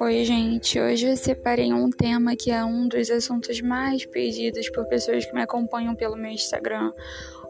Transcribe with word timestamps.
Oi, 0.00 0.24
gente. 0.24 0.80
Hoje 0.80 1.06
eu 1.06 1.16
separei 1.16 1.72
um 1.72 1.90
tema 1.90 2.36
que 2.36 2.50
é 2.50 2.64
um 2.64 2.88
dos 2.88 3.10
assuntos 3.10 3.60
mais 3.60 4.04
pedidos 4.04 4.68
por 4.70 4.86
pessoas 4.86 5.24
que 5.24 5.34
me 5.34 5.42
acompanham 5.42 5.94
pelo 5.94 6.16
meu 6.16 6.30
Instagram. 6.30 6.92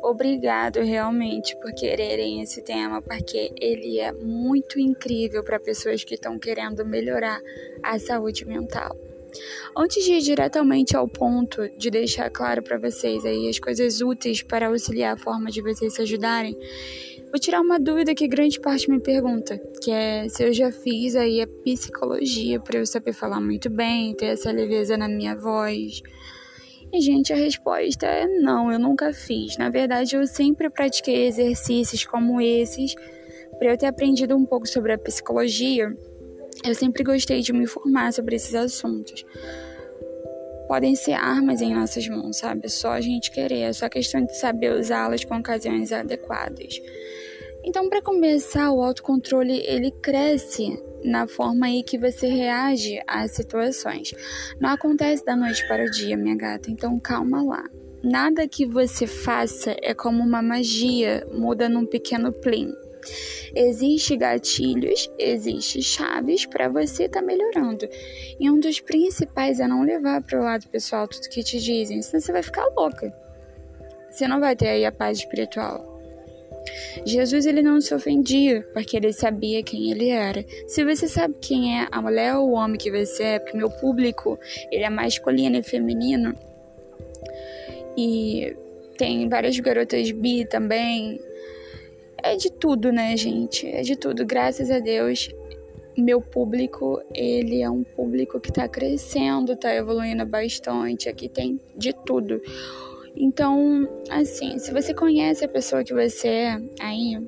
Obrigado 0.03 0.81
realmente 0.81 1.57
por 1.57 1.73
quererem 1.75 2.43
esse 2.43 2.63
tema, 2.63 3.01
porque 3.03 3.53
ele 3.61 3.99
é 3.99 4.13
muito 4.13 4.79
incrível 4.79 5.43
para 5.43 5.59
pessoas 5.59 6.05
que 6.05 6.15
estão 6.15 6.39
querendo 6.39 6.85
melhorar 6.85 7.41
a 7.83 7.99
saúde 7.99 8.47
mental. 8.47 8.97
Antes 9.77 10.05
de 10.05 10.13
ir 10.13 10.21
diretamente 10.21 10.97
ao 10.97 11.09
ponto 11.09 11.69
de 11.79 11.91
deixar 11.91 12.31
claro 12.31 12.63
para 12.63 12.79
vocês 12.79 13.25
aí 13.25 13.49
as 13.49 13.59
coisas 13.59 14.01
úteis 14.01 14.43
para 14.43 14.69
auxiliar 14.69 15.15
a 15.15 15.19
forma 15.19 15.51
de 15.51 15.63
vocês 15.63 15.95
se 15.95 16.03
ajudarem, 16.03 16.57
Vou 17.33 17.41
tirar 17.41 17.63
uma 17.63 17.81
dúvida 17.81 18.15
que 18.15 18.29
grande 18.29 18.61
parte 18.61 18.91
me 18.91 19.01
pergunta, 19.01 19.57
que 19.83 19.91
é 19.91 20.29
se 20.29 20.45
eu 20.45 20.53
já 20.53 20.71
fiz 20.71 21.17
aí 21.17 21.41
a 21.41 21.47
psicologia 21.47 22.61
para 22.61 22.79
eu 22.79 22.85
saber 22.85 23.15
falar 23.15 23.41
muito 23.41 23.71
bem, 23.71 24.15
ter 24.15 24.27
essa 24.27 24.53
leveza 24.53 24.99
na 24.99 25.09
minha 25.09 25.35
voz. 25.35 26.03
E, 26.93 27.01
gente, 27.01 27.33
a 27.33 27.37
resposta 27.37 28.05
é 28.05 28.27
não, 28.27 28.71
eu 28.71 28.79
nunca 28.79 29.15
fiz. 29.15 29.57
Na 29.57 29.71
verdade, 29.71 30.15
eu 30.15 30.27
sempre 30.27 30.69
pratiquei 30.69 31.27
exercícios 31.27 32.05
como 32.05 32.39
esses 32.39 32.95
para 33.59 33.71
eu 33.71 33.79
ter 33.79 33.87
aprendido 33.87 34.37
um 34.37 34.45
pouco 34.45 34.67
sobre 34.67 34.93
a 34.93 34.99
psicologia. 34.99 35.97
Eu 36.65 36.75
sempre 36.75 37.03
gostei 37.03 37.41
de 37.41 37.53
me 37.53 37.65
informar 37.65 38.13
sobre 38.13 38.37
esses 38.37 38.55
assuntos. 38.55 39.25
Podem 40.69 40.95
ser 40.95 41.13
armas 41.13 41.61
em 41.61 41.75
nossas 41.75 42.09
mãos, 42.09 42.39
sabe? 42.39 42.69
Só 42.69 42.93
a 42.93 43.01
gente 43.01 43.31
querer, 43.31 43.61
é 43.61 43.73
só 43.73 43.89
questão 43.89 44.25
de 44.25 44.37
saber 44.39 44.73
usá-las 44.73 45.25
com 45.25 45.37
ocasiões 45.37 45.93
adequadas. 45.93 46.81
Então, 47.65 47.89
para 47.89 48.03
começar, 48.03 48.73
o 48.73 48.83
autocontrole 48.83 49.63
ele 49.67 49.91
cresce 50.03 50.83
na 51.05 51.27
forma 51.27 51.67
aí 51.67 51.83
que 51.83 51.99
você 51.99 52.27
reage 52.27 53.01
às 53.07 53.33
situações. 53.33 54.15
Não 54.61 54.71
acontece 54.71 55.25
da 55.25 55.37
noite 55.37 55.67
para 55.69 55.85
o 55.85 55.91
dia, 55.91 56.17
minha 56.17 56.37
gata. 56.37 56.71
Então, 56.71 56.99
calma 56.99 57.43
lá. 57.43 57.69
Nada 58.03 58.49
que 58.49 58.67
você 58.67 59.07
faça 59.07 59.77
é 59.81 59.95
como 59.95 60.23
uma 60.23 60.43
magia, 60.43 61.27
muda 61.33 61.69
num 61.69 61.87
pequeno 61.87 62.33
plim. 62.33 62.73
Existem 63.55 64.19
gatilhos, 64.19 65.11
existem 65.19 65.83
chaves 65.83 66.47
para 66.47 66.69
você 66.69 67.05
estar 67.05 67.21
tá 67.21 67.27
melhorando. 67.27 67.89
E 68.39 68.51
um 68.51 68.59
dos 68.61 68.81
principais 68.81 69.61
é 69.61 69.67
não 69.67 69.83
levar 69.83 70.23
para 70.23 70.41
o 70.41 70.45
lado 70.45 70.69
pessoal 70.69 71.09
tudo 71.09 71.29
que 71.29 71.43
te 71.43 71.59
dizem, 71.59 72.01
senão 72.03 72.21
você 72.21 72.33
vai 72.33 72.43
ficar 72.43 72.67
louca. 72.77 73.13
Você 74.11 74.29
não 74.29 74.41
vai 74.41 74.55
ter 74.55 74.69
aí 74.69 74.85
a 74.85 74.93
paz 74.93 75.19
espiritual. 75.19 75.91
Jesus 77.05 77.47
ele 77.47 77.63
não 77.63 77.81
se 77.81 77.95
ofendia, 77.95 78.63
porque 78.73 78.97
ele 78.97 79.13
sabia 79.13 79.63
quem 79.63 79.91
ele 79.91 80.11
era. 80.11 80.45
Se 80.69 80.85
você 80.85 81.09
sabe 81.09 81.35
quem 81.41 81.81
é 81.81 81.89
a 81.91 82.01
mulher 82.01 82.37
ou 82.37 82.51
o 82.51 82.53
homem 82.53 82.79
que 82.79 82.91
você 82.91 83.23
é, 83.23 83.39
porque 83.39 83.57
meu 83.57 83.71
público 83.71 84.39
ele 84.71 84.85
é 84.85 84.91
masculino 84.91 85.57
e 85.57 85.63
feminino, 85.63 86.37
e 87.97 88.57
tem 88.97 89.29
várias 89.29 89.59
garotas 89.59 90.11
bi 90.13 90.45
também. 90.45 91.21
É 92.23 92.37
de 92.37 92.51
tudo, 92.51 92.93
né, 92.93 93.17
gente? 93.17 93.67
É 93.67 93.83
de 93.83 93.97
tudo. 93.97 94.25
Graças 94.25 94.71
a 94.71 94.79
Deus, 94.79 95.29
meu 95.97 96.21
público, 96.21 97.03
ele 97.13 97.61
é 97.61 97.69
um 97.69 97.83
público 97.83 98.39
que 98.39 98.53
tá 98.53 98.69
crescendo, 98.69 99.57
tá 99.57 99.75
evoluindo 99.75 100.25
bastante. 100.25 101.09
Aqui 101.09 101.29
tem 101.29 101.61
de 101.77 101.93
tudo. 101.93 102.41
Então, 103.17 103.89
assim, 104.09 104.59
se 104.59 104.73
você 104.73 104.95
conhece 104.95 105.45
a 105.45 105.49
pessoa 105.49 105.85
que 105.85 105.93
você 105.93 106.29
é 106.29 106.63
aí, 106.81 107.21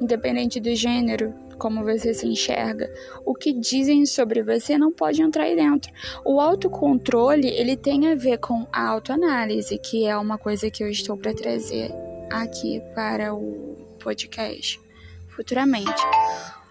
independente 0.00 0.58
do 0.58 0.74
gênero, 0.74 1.32
como 1.58 1.84
você 1.84 2.12
se 2.12 2.26
enxerga, 2.26 2.90
o 3.24 3.34
que 3.34 3.52
dizem 3.52 4.04
sobre 4.04 4.42
você 4.42 4.76
não 4.76 4.92
pode 4.92 5.22
entrar 5.22 5.44
aí 5.44 5.56
dentro. 5.56 5.92
O 6.24 6.40
autocontrole, 6.40 7.48
ele 7.48 7.76
tem 7.76 8.08
a 8.08 8.14
ver 8.14 8.38
com 8.38 8.66
a 8.72 8.88
autoanálise, 8.88 9.78
que 9.78 10.06
é 10.06 10.16
uma 10.16 10.38
coisa 10.38 10.70
que 10.70 10.82
eu 10.82 10.88
estou 10.88 11.16
para 11.16 11.34
trazer 11.34 11.90
aqui 12.30 12.82
para 12.94 13.34
o 13.34 13.85
podcast 13.96 14.80
futuramente. 15.28 16.02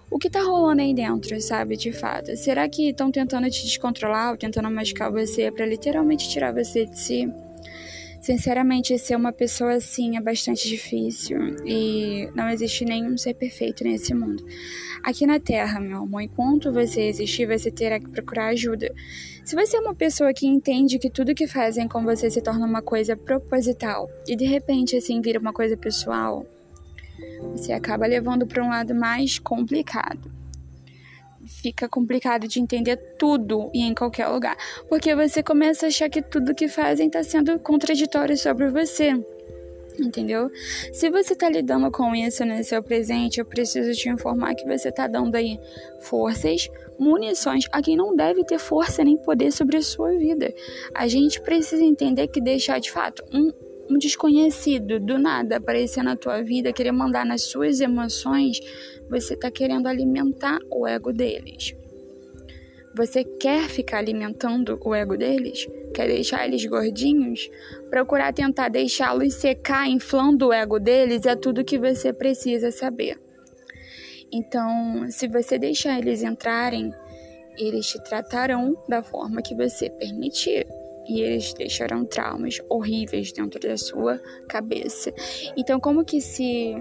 O 0.10 0.18
que 0.18 0.30
tá 0.30 0.42
rolando 0.42 0.82
aí 0.82 0.94
dentro, 0.94 1.40
sabe, 1.42 1.76
de 1.76 1.92
fato? 1.92 2.36
Será 2.38 2.68
que 2.70 2.90
estão 2.90 3.12
tentando 3.12 3.50
te 3.50 3.64
descontrolar 3.64 4.32
ou 4.32 4.38
tentando 4.38 4.70
machucar 4.72 5.12
você 5.12 5.52
para 5.52 5.66
literalmente 5.66 6.30
tirar 6.30 6.54
você 6.54 6.86
de 6.86 6.98
si? 6.98 7.28
Sinceramente, 8.22 8.98
ser 8.98 9.16
uma 9.16 9.32
pessoa 9.32 9.74
assim 9.74 10.18
é 10.18 10.22
bastante 10.22 10.68
difícil 10.68 11.38
e 11.64 12.28
não 12.34 12.50
existe 12.50 12.84
nenhum 12.84 13.16
ser 13.18 13.36
perfeito 13.36 13.84
nesse 13.84 14.16
mundo. 14.16 14.44
Aqui 15.04 15.28
na 15.28 15.40
Terra, 15.40 15.80
meu 15.80 16.00
amor, 16.00 16.22
enquanto 16.22 16.74
você 16.74 17.02
existir, 17.04 17.46
você 17.46 17.70
terá 17.70 18.00
que 18.00 18.10
procurar 18.10 18.48
ajuda. 18.48 18.92
Se 19.44 19.56
você 19.56 19.78
é 19.78 19.80
uma 19.80 19.94
pessoa 19.94 20.34
que 20.34 20.48
entende 20.48 20.98
que 20.98 21.10
tudo 21.10 21.36
que 21.36 21.46
fazem 21.46 21.88
com 21.88 22.04
você 22.04 22.28
se 22.32 22.42
torna 22.42 22.66
uma 22.66 22.82
coisa 22.82 23.16
proposital 23.16 24.10
e 24.28 24.36
de 24.36 24.46
repente 24.46 24.96
assim 24.96 25.22
vira 25.22 25.40
uma 25.40 25.54
coisa 25.54 25.78
pessoal, 25.78 26.48
você 27.52 27.74
acaba 27.74 28.06
levando 28.06 28.46
para 28.46 28.64
um 28.64 28.70
lado 28.70 28.94
mais 28.94 29.40
complicado 29.40 30.36
fica 31.46 31.88
complicado 31.88 32.48
de 32.48 32.60
entender 32.60 32.98
tudo 33.18 33.70
e 33.74 33.82
em 33.82 33.94
qualquer 33.94 34.28
lugar, 34.28 34.58
porque 34.90 35.16
você 35.16 35.44
começa 35.44 35.86
a 35.86 35.90
achar 35.90 36.10
que 36.10 36.22
tudo 36.22 36.56
que 36.56 36.68
fazem 36.68 37.08
está 37.08 37.24
sendo 37.24 37.58
contraditório 37.60 38.38
sobre 38.38 38.70
você. 38.70 39.14
Entendeu? 39.98 40.52
Se 40.92 41.10
você 41.10 41.32
está 41.32 41.50
lidando 41.50 41.90
com 41.90 42.14
isso 42.14 42.44
no 42.46 42.62
seu 42.66 42.84
presente, 42.84 43.40
eu 43.40 43.46
preciso 43.46 43.94
te 43.94 44.10
informar 44.10 44.54
que 44.54 44.66
você 44.66 44.90
está 44.90 45.08
dando 45.08 45.36
aí 45.36 45.58
forças, 46.02 46.70
munições 47.00 47.66
a 47.72 47.82
quem 47.82 47.96
não 47.96 48.14
deve 48.14 48.44
ter 48.44 48.60
força 48.60 49.06
nem 49.06 49.18
poder 49.18 49.52
sobre 49.52 49.78
a 49.78 49.82
sua 49.82 50.12
vida. 50.18 50.54
A 50.94 51.08
gente 51.08 51.40
precisa 51.40 51.82
entender 51.82 52.28
que 52.28 52.42
deixar 52.42 52.80
de 52.80 52.92
fato 52.92 53.24
um, 53.34 53.52
um 53.90 53.98
desconhecido 53.98 55.00
do 55.00 55.18
nada 55.18 55.58
aparecer 55.58 56.04
na 56.04 56.16
tua 56.16 56.42
vida, 56.42 56.74
querer 56.74 56.92
mandar 56.92 57.26
nas 57.26 57.44
suas 57.44 57.80
emoções, 57.80 58.60
você 59.10 59.34
está 59.34 59.52
querendo 59.52 59.88
alimentar 59.88 60.60
o 60.72 60.88
ego 60.88 61.14
deles. 61.14 61.76
Você 62.96 63.24
quer 63.24 63.68
ficar 63.68 63.98
alimentando 63.98 64.80
o 64.84 64.96
ego 64.96 65.18
deles? 65.18 65.68
Quer 65.94 66.08
deixar 66.08 66.48
eles 66.48 66.66
gordinhos? 66.66 67.50
Procurar 67.90 68.34
tentar 68.34 68.70
deixá-los 68.70 69.34
secar, 69.34 69.88
inflando 69.88 70.48
o 70.48 70.54
ego 70.54 70.80
deles, 70.80 71.26
é 71.26 71.36
tudo 71.36 71.66
que 71.66 71.78
você 71.78 72.14
precisa 72.14 72.72
saber. 72.72 73.20
Então, 74.32 75.10
se 75.10 75.28
você 75.28 75.60
deixar 75.60 76.00
eles 76.00 76.24
entrarem, 76.24 76.92
eles 77.58 77.86
te 77.88 78.02
tratarão 78.04 78.76
da 78.88 79.04
forma 79.04 79.42
que 79.42 79.56
você 79.56 79.90
permitir 79.90 80.66
e 81.08 81.22
eles 81.22 81.54
deixarão 81.54 82.06
traumas 82.06 82.60
horríveis 82.70 83.32
dentro 83.32 83.60
da 83.60 83.78
sua 83.78 84.20
cabeça. 84.48 85.14
Então, 85.58 85.80
como 85.80 86.06
que 86.06 86.22
se 86.22 86.76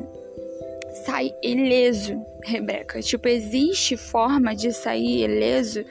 sai 1.04 1.34
ileso, 1.42 2.20
Rebeca. 2.44 3.00
Tipo, 3.00 3.28
existe 3.28 3.96
forma 3.96 4.54
de 4.54 4.72
sair 4.72 5.24
ileso 5.24 5.84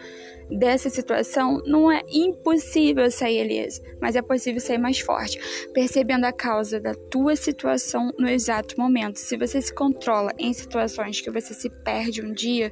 dessa 0.57 0.89
situação? 0.89 1.61
Não 1.65 1.91
é 1.91 2.01
impossível 2.09 3.09
sair 3.09 3.45
ileso, 3.45 3.81
mas 4.01 4.15
é 4.15 4.21
possível 4.21 4.61
sair 4.61 4.77
mais 4.77 4.99
forte, 4.99 5.39
percebendo 5.73 6.25
a 6.25 6.31
causa 6.31 6.79
da 6.79 6.93
tua 6.93 7.35
situação 7.35 8.11
no 8.17 8.29
exato 8.29 8.79
momento. 8.79 9.17
Se 9.17 9.37
você 9.37 9.61
se 9.61 9.73
controla 9.73 10.31
em 10.37 10.53
situações 10.53 11.21
que 11.21 11.31
você 11.31 11.53
se 11.53 11.69
perde 11.69 12.21
um 12.21 12.33
dia, 12.33 12.71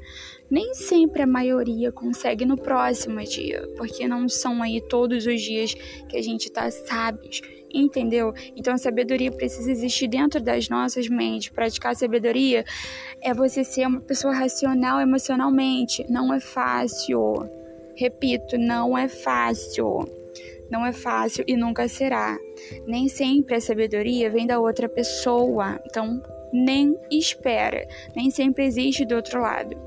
nem 0.49 0.73
sempre 0.73 1.21
a 1.21 1.27
maioria 1.27 1.91
consegue 1.91 2.45
no 2.45 2.57
próximo 2.57 3.21
dia, 3.23 3.67
porque 3.77 4.07
não 4.07 4.27
são 4.27 4.61
aí 4.61 4.81
todos 4.89 5.25
os 5.25 5.41
dias 5.41 5.73
que 5.73 6.17
a 6.17 6.21
gente 6.21 6.51
tá 6.51 6.69
sábios 6.69 7.41
entendeu? 7.73 8.33
Então 8.55 8.77
sabedoria 8.77 9.31
precisa 9.31 9.71
existir 9.71 10.07
dentro 10.07 10.41
das 10.41 10.69
nossas 10.69 11.07
mentes. 11.07 11.49
Praticar 11.49 11.95
sabedoria 11.95 12.65
é 13.21 13.33
você 13.33 13.63
ser 13.63 13.87
uma 13.87 14.01
pessoa 14.01 14.33
racional 14.33 14.99
emocionalmente. 14.99 16.05
Não 16.09 16.33
é 16.33 16.39
fácil. 16.39 17.33
Repito, 18.01 18.57
não 18.57 18.97
é 18.97 19.07
fácil. 19.07 20.09
Não 20.71 20.83
é 20.83 20.91
fácil 20.91 21.43
e 21.47 21.55
nunca 21.55 21.87
será. 21.87 22.35
Nem 22.87 23.07
sempre 23.07 23.53
a 23.53 23.61
sabedoria 23.61 24.27
vem 24.27 24.47
da 24.47 24.59
outra 24.59 24.89
pessoa. 24.89 25.79
Então, 25.85 26.19
nem 26.51 26.97
espera. 27.11 27.87
Nem 28.15 28.31
sempre 28.31 28.65
existe 28.65 29.05
do 29.05 29.13
outro 29.13 29.39
lado. 29.39 29.77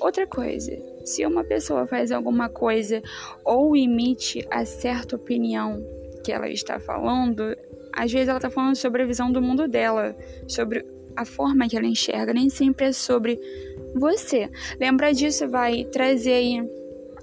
Outra 0.00 0.24
coisa, 0.24 0.70
se 1.04 1.26
uma 1.26 1.42
pessoa 1.42 1.84
faz 1.84 2.12
alguma 2.12 2.48
coisa 2.48 3.02
ou 3.44 3.76
emite 3.76 4.46
a 4.52 4.64
certa 4.64 5.16
opinião 5.16 5.84
que 6.24 6.30
ela 6.30 6.48
está 6.48 6.78
falando, 6.78 7.56
às 7.92 8.12
vezes 8.12 8.28
ela 8.28 8.38
está 8.38 8.50
falando 8.50 8.76
sobre 8.76 9.02
a 9.02 9.06
visão 9.06 9.32
do 9.32 9.42
mundo 9.42 9.66
dela, 9.66 10.16
sobre 10.46 10.86
a 11.16 11.24
forma 11.24 11.68
que 11.68 11.76
ela 11.76 11.88
enxerga, 11.88 12.32
nem 12.32 12.48
sempre 12.48 12.86
é 12.86 12.92
sobre 12.92 13.36
você. 13.96 14.48
Lembrar 14.78 15.10
disso 15.10 15.48
vai 15.48 15.82
trazer 15.86 16.34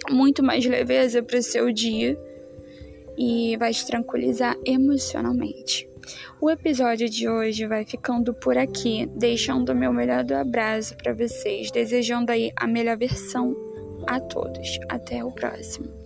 muito 0.09 0.43
mais 0.43 0.65
leveza 0.65 1.21
para 1.21 1.37
o 1.37 1.43
seu 1.43 1.71
dia 1.71 2.17
e 3.17 3.55
vai 3.57 3.71
te 3.71 3.85
tranquilizar 3.85 4.55
emocionalmente. 4.65 5.89
O 6.39 6.49
episódio 6.49 7.09
de 7.09 7.27
hoje 7.27 7.65
vai 7.65 7.83
ficando 7.83 8.33
por 8.33 8.57
aqui, 8.57 9.09
deixando 9.15 9.69
o 9.69 9.75
meu 9.75 9.91
melhor 9.91 10.25
abraço 10.33 10.95
para 10.97 11.13
vocês, 11.13 11.71
desejando 11.71 12.31
aí 12.31 12.51
a 12.55 12.67
melhor 12.67 12.97
versão 12.97 13.55
a 14.05 14.19
todos. 14.19 14.79
Até 14.89 15.23
o 15.23 15.31
próximo. 15.31 16.04